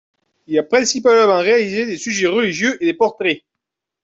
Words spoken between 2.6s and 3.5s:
et des portraits.